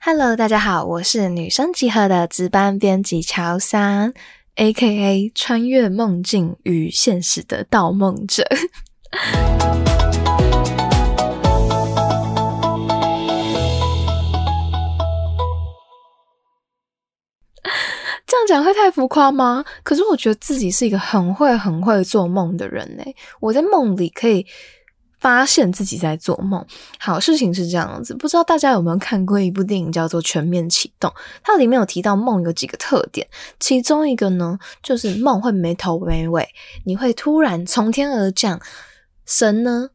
[0.00, 4.14] Hello，大家好，我是女生集合的值班编辑乔三
[4.54, 8.46] ，A.K.A 穿越梦境与现实的盗梦者。
[18.24, 19.64] 这样讲会太浮夸吗？
[19.82, 23.02] 可是我觉得自己是一个很会、很会做梦的人呢。
[23.40, 24.46] 我在梦里可以。
[25.18, 26.64] 发现自己在做梦。
[26.98, 31.10] 好，事情是这样子，不知道大家有没有看过一部电影叫做《全面启动》？
[31.42, 33.26] 它里面有提到梦有几个特点，
[33.58, 36.48] 其中一个呢，就是梦会没头没尾，
[36.84, 38.60] 你会突然从天而降，
[39.26, 39.90] 神呢？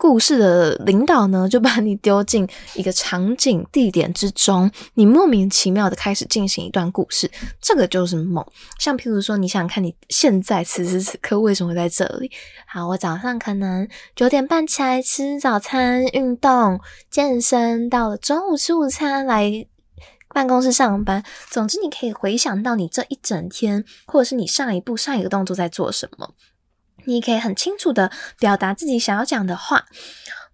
[0.00, 8.42] 故事的领导呢，就把你丢进一个场景地点之中，你莫名其妙的开始进行一段故事，这个就是梦。
[8.78, 12.30] 像譬如说，你想看你现在此时此刻为什么会在这里？
[12.66, 13.86] 好，我早上可能
[14.16, 19.66] 九点半起来吃早餐、运动、健身，到了中午吃午餐，来
[20.32, 21.22] 办公室上班。
[21.50, 26.32] 总之，你可以回想到你这一整天，或者是你上一步、上一个动作在做什么。
[27.10, 29.86] 你可以很清楚的表达自己想要讲的话，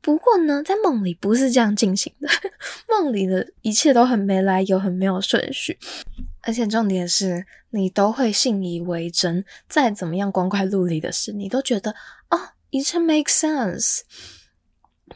[0.01, 2.29] 不过呢，在梦里不是这样进行的。
[2.89, 5.79] 梦里的一切都很没来由，很没有顺序，
[6.43, 9.45] 而且重点是你都会信以为真。
[9.69, 11.91] 再怎么样光怪陆离的事，你都觉得
[12.31, 12.39] 哦，
[12.71, 14.01] 一切 make sense。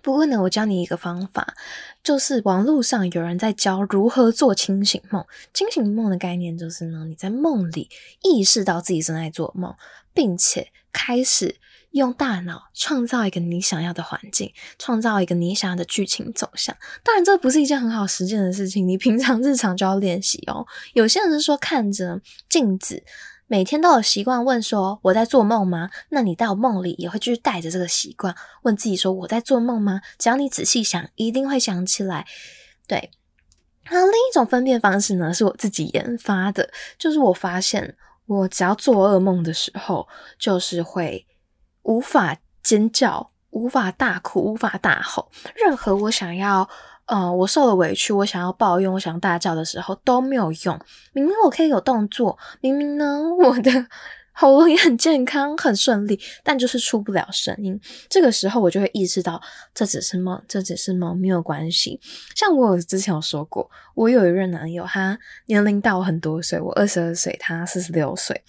[0.02, 1.54] 不过呢，我教你一个方法，
[2.02, 5.24] 就是网络上有人在教如何做清醒梦。
[5.52, 7.88] 清醒梦的概念就是呢，你在梦里
[8.22, 9.74] 意识到自己正在做梦，
[10.12, 10.70] 并且。
[10.92, 11.56] 开始
[11.90, 16.76] 用大脑创造一个你想要的环境，创造一个你想要的剧情走向。
[17.02, 20.66] 当然，这不是一件很好实践的事情，你平常日常就要练习哦。
[20.94, 23.02] 有些人是说看着镜子，
[23.48, 25.90] 每天都有习惯问说我在做梦吗？
[26.10, 30.00] 那你到梦里也会继续带着这个习惯问自己说我在做梦吗？
[30.16, 32.26] 只要你仔细想，一定会想起来。
[32.86, 33.10] 对，
[33.90, 37.96] 那另一种分辨方式呢，是我自己研发的，就是我发现。
[38.38, 40.06] 我只要做噩梦的时候，
[40.38, 41.26] 就是会
[41.82, 46.68] 无法尖叫、无法大哭、无法大吼，任何我想要，
[47.06, 50.78] 呃，我受了委屈，我想要抱怨，我想大叫的时候都没有用。
[51.12, 53.86] 明明我可以有动作，明明呢，我的。
[54.32, 57.78] 喉咙也很健康，很顺利，但就是出不了声音。
[58.08, 59.40] 这个时候我就会意识到，
[59.74, 62.00] 这只是梦，这只是梦，没有关系。
[62.34, 68.42] 像我之前有说过，我有一任男友，他年龄大我很多岁，我二十二岁，他四十六岁。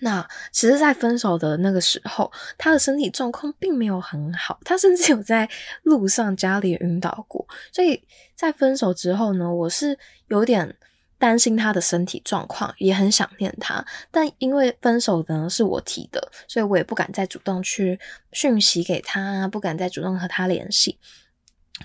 [0.00, 5.48] 那其实，在分手的那个时候，他的身体状况并没有很好，他甚至有在
[5.82, 7.46] 路上家里晕倒过。
[7.70, 8.02] 所以
[8.34, 9.98] 在分手之后呢，我是
[10.28, 10.76] 有点。
[11.22, 17.96] 担心他的身体状况，也很想念他，但因为分手呢是我提的，所以我也不敢再主动去
[18.32, 20.98] 讯息给他，不敢再主动和他联系。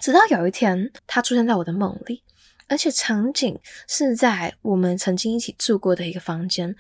[0.02, 2.24] 直到有一天，他出现在我的梦里，
[2.68, 6.76] 而且场景是在我们曾经一起住过的一个房间。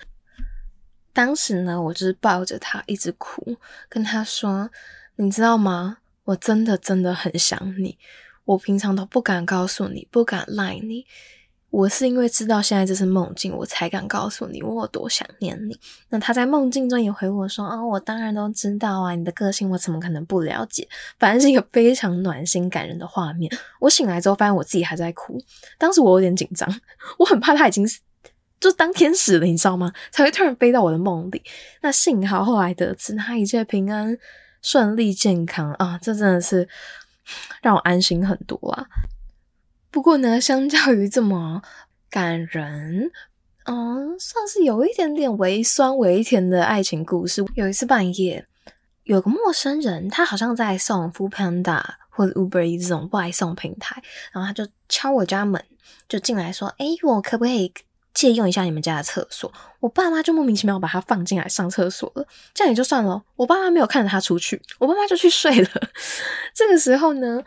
[1.13, 3.57] 当时呢，我就是抱着他一直哭，
[3.87, 4.71] 跟他说
[5.17, 5.99] ：“你知道吗？
[6.23, 7.99] 我真的真的很想你，
[8.45, 11.05] 我平常都不敢告诉你，不敢赖你。”
[11.69, 15.77] 我是因为知道现在这是梦境，我才敢告诉你我有多想念你。
[16.09, 20.87] 那他在梦境中也回我说：“啊，我当然都知道啊，你的个性我怎么可能不了解？”
[21.19, 23.51] 反正是一个非常暖心感人的画面。
[23.79, 25.37] 我醒来之后发现我自己还在哭，
[25.77, 26.67] 当时我有点紧张，
[27.19, 27.85] 我很怕他已经
[28.59, 29.91] 就当天使了，你知道吗？
[30.09, 31.43] 才会突然飞到我的梦里。
[31.81, 34.17] 那幸好后来得知他一切平安
[34.61, 36.67] 顺利健康啊，这真的是
[37.61, 38.87] 让我安心很多啊。
[39.89, 41.61] 不过呢，相较于这么
[42.09, 43.09] 感人，
[43.65, 47.43] 嗯，算是有一点点微酸微甜的爱情故事。
[47.55, 48.45] 有一次半夜，
[49.03, 55.63] 有个陌生人，他好像在送 Food Panda 或者 Uber E 这种外送平台，然后他就敲我家门，
[56.07, 57.73] 就进来说：“哎，我可不可以
[58.13, 63.23] 借用一下你们家的厕所？”我爸妈就莫名其妙把他放进来上厕所了，这样也就算了。
[63.35, 65.69] 我爸妈没有看着他出去，我爸妈就去睡了。
[66.53, 67.41] 这个时候呢？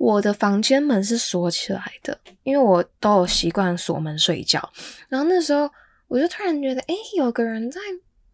[0.00, 4.72] 我的房间门是锁起来的，因为我都有习惯锁门睡觉。
[5.10, 5.70] 然后那时候
[6.08, 7.78] 我就突然觉得，哎，有个人在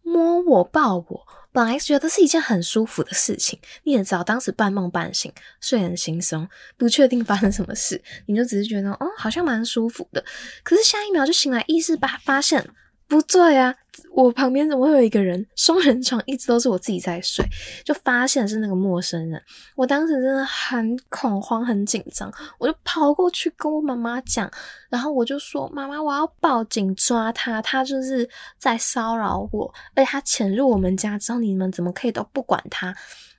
[0.01, 1.27] 摸我、抱我。
[1.51, 3.59] 本来觉得是一件很舒服的事情。
[3.83, 6.47] 你也知道，当时半梦半醒，睡很轻松，
[6.77, 10.23] 不确定发生什么事，你就只是觉得，哦，好像蛮舒服的。
[10.63, 12.65] 可是下一秒就醒来，意识发发现。
[13.07, 13.73] 不对啊，
[14.11, 15.47] 我旁边怎么会有一个人？
[15.55, 17.45] 双人床一直都是我自己在睡，
[17.85, 19.41] 就发现是那个陌生人。
[19.75, 24.51] 我当时真的很恐慌、很紧张，我就跑过去跟我妈妈讲，
[24.89, 32.93] 然后我就说：“妈妈，我要报警抓他，他就是在骚扰我，而且他潜入我们家之后，你们怎么可以都不管他，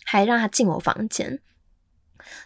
[0.07, 1.39] 还让他进我房间？”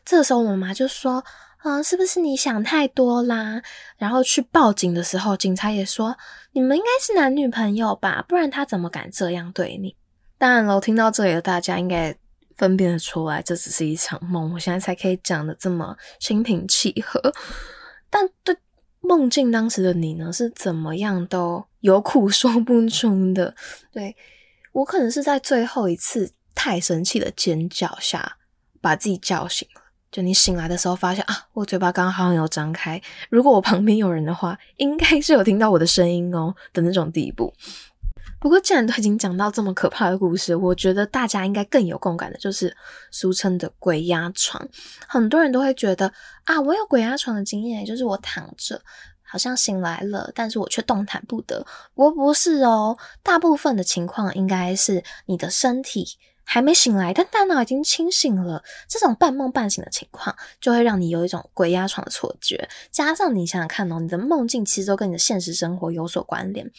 [0.04, 1.24] 这个时候，我妈妈就说。
[1.62, 3.62] 啊，是不是你想太多啦？
[3.96, 6.16] 然后去报警的时候，警察也说
[6.52, 9.96] 你们应该是男女朋友吧，不然他怎么敢这样对你？
[10.38, 12.14] 当然了，听到这里的大家应该
[12.56, 14.52] 分辨得出来，这只是一场梦。
[14.52, 17.20] 我现在才可以讲的这么心平气和，
[18.10, 18.56] 但对
[19.00, 23.54] 梦境当时的你呢，是怎么样都有苦说不出的。
[23.92, 24.16] 对
[24.72, 28.38] 我可能是在最后一次太生气的尖叫下。
[28.80, 29.81] 把自己叫醒了，
[30.12, 33.00] 就你醒来的时候发现啊，我嘴巴刚刚好像有张开。
[33.30, 37.52] 如果我旁边有人的话，应该是有听到我的声音哦的那种地步。
[38.38, 42.76] 不过既然都已经讲到这么可怕的故事，我觉得大家应该更有共感的，就是
[43.10, 44.68] 俗称的鬼压床。
[45.08, 46.12] 很多人都会觉得
[46.44, 48.82] 啊，我有鬼压床的经验，就是我躺着
[49.22, 51.64] 好像醒来了，但是我却动弹不得。
[51.94, 56.18] 我不是哦，大部分的情况应该是你的身体。
[56.44, 58.62] 还没醒来，但大脑已经清醒了。
[58.88, 62.68] 这种半梦半醒的情况，就会让你有一种鬼压床的错觉。
[62.90, 66.70] 加上你想想看哦，你的梦境其实都跟你的现实生活有所关联。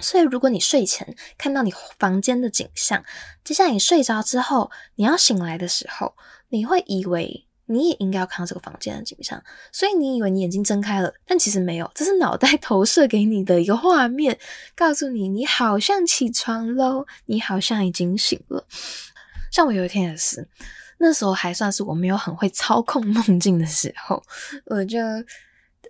[0.00, 3.04] 所以，如果你睡前看到你房间的景象，
[3.44, 6.14] 接下来你睡着之后，你要醒来的时候，
[6.48, 7.46] 你会以为。
[7.72, 9.42] 你也应该要看到这个房间的景象，
[9.72, 14.38] 所以你以为你眼睛睁开了，但其实没有，这是脑袋 投射给你的一个画面，
[14.74, 18.66] 告诉你你好像起床喽，你好像已经醒了。
[19.50, 20.48] 像我有一天也是，
[20.98, 24.22] 那时候还算是我没有很会操控梦境的时候，
[24.66, 24.98] 我就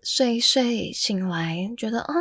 [0.02, 2.14] 睡睡醒来，觉得啊。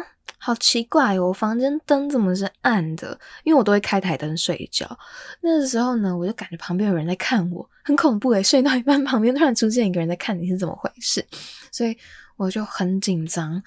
[0.44, 3.18] 好奇怪，我房间灯怎么是暗的？
[3.44, 4.98] 因为我都会开台灯睡觉。
[5.42, 11.24] 那个时候呢，我就感觉旁边有人在看我，很恐怖诶，睡到一半，旁边突然出现一个人在看你是怎么回事，
[11.72, 11.96] 所以
[12.38, 13.62] 我就很紧张，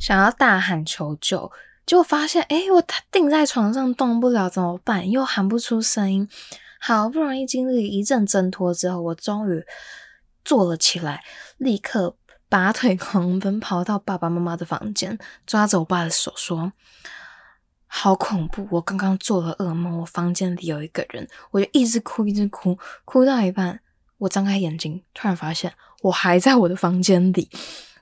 [0.00, 1.48] 想要大喊求救，
[1.86, 2.82] 结果发现，诶，我
[3.12, 5.08] 定在床上动不了，怎么办？
[5.08, 6.28] 又喊不出声音。
[6.80, 9.64] 好不容易经历一阵挣脱之后，我终于
[10.44, 11.22] 坐了起来，
[11.58, 12.16] 立刻。
[12.52, 16.70] 拔腿狂奔，跑到爸爸妈妈的房间，抓着我爸的手说
[17.88, 18.68] ：“好恐怖！
[18.70, 23.80] 我刚刚做了噩梦，我房间里有一个人。”我就一直哭，一直哭，哭到一半，
[24.18, 25.72] 我张开眼睛，突然发现
[26.02, 27.48] 我还在我的房间里。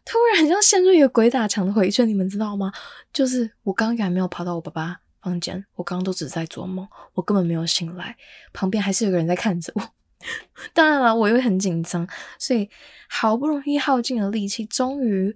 [0.05, 2.73] 突然像陷入一个鬼打墙的回圈，你们知道吗？
[3.13, 8.17] 就是我刚刚还没有跑到我爸爸房间，我刚刚都只在做梦，我根本没有醒来，
[8.53, 9.83] 旁边还是有个人在看着我。
[10.75, 12.07] 当然了，我又很紧张，
[12.39, 12.69] 所以
[13.09, 15.35] 好不容易耗尽了力气，终于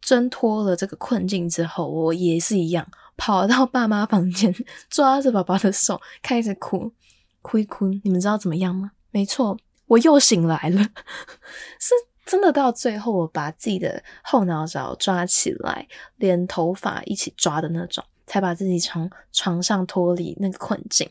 [0.00, 2.86] 挣脱了这个困境之后，我也是一样
[3.16, 4.54] 跑到爸妈房间，
[4.90, 6.92] 抓着宝宝的手开始哭，
[7.42, 7.88] 哭一哭。
[8.04, 8.92] 你们知道怎么样吗？
[9.10, 9.56] 没错，
[9.86, 10.82] 我又醒来了，
[11.80, 11.94] 是
[12.26, 12.52] 真的。
[12.52, 21.08] 到最后，我把自己的后脑勺抓起来，连头发一起抓的那种，才把自己从床上脱离那个困境。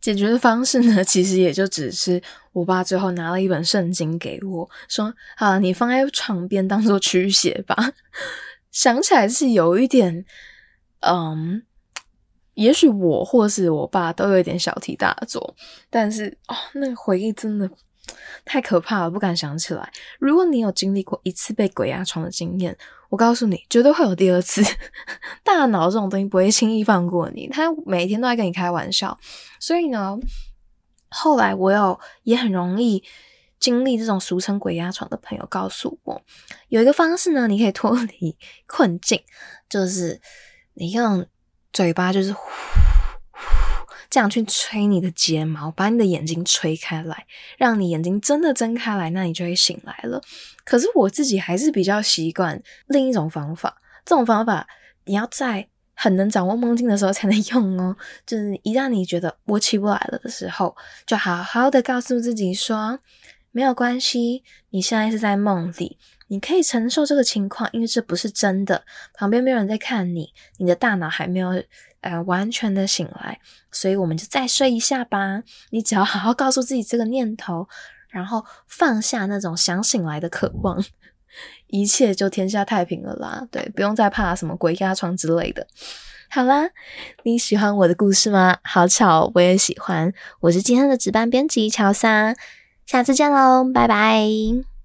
[0.00, 2.22] 解决的方式呢， 其实也就只是
[2.52, 7.76] 我爸最后拿了一本圣经给我，说：“啊，你放在床边当做驱邪吧。
[8.70, 10.24] ”想起来是有一点，
[11.00, 11.62] 嗯，
[12.54, 15.56] 也许我或是我爸都有一点小题大做，
[15.90, 17.68] 但是哦，那个回忆真的。
[18.42, 19.92] 太可怕了，不敢想起来。
[20.18, 22.74] 如果你有经历过一次被鬼压床的经验，
[23.08, 24.62] 我告诉你，绝对会有第二次。
[25.42, 29.18] 大脑这种东西不会轻易放过你，他每天都在跟你开玩笑。
[29.58, 30.18] 所以呢，
[31.08, 33.02] 后来我有也很容易
[33.58, 36.22] 经历这种俗称鬼压床的朋友告诉我，
[36.68, 39.22] 有一个方式呢，你可以脱离困境，
[39.68, 40.20] 就是
[40.74, 41.26] 你用
[41.72, 42.40] 嘴巴就是呼。
[44.10, 47.26] 这样去吹你的睫毛，把你的眼睛吹开来，
[47.58, 50.22] 让你眼睛真的睁开来，那你就会醒来了。
[50.64, 54.66] 可是我自己还是比较习惯另一种方法，这种方法
[55.04, 57.96] 你要在很能掌握梦境的时候才能用哦。
[58.26, 60.74] 就是一旦你觉得我起不来了的时候，
[61.04, 62.98] 就好好的告诉自己说，
[63.50, 65.98] 没有关系，你现在是在梦里。
[66.30, 71.62] 你可以承受这个情况，因为这不是真的，旁边没有人在看你，你的大脑还没有
[72.02, 73.40] 呃完全的醒来，
[73.72, 75.42] 所以我们就再睡一下吧。
[75.70, 77.66] 你只要好好告诉自己这个念头，
[78.10, 80.84] 然后放下那种想醒来的渴望，
[81.68, 83.48] 一切就天下太平了啦。
[83.50, 85.66] 对，不用再怕什么鬼压床之类的。
[86.28, 86.68] 好啦，
[87.22, 88.58] 你喜欢我的故事吗？
[88.62, 90.12] 好巧，我也喜欢。
[90.40, 92.36] 我是今天的值班编辑乔莎，
[92.88, 94.77] 下次见喽，拜拜。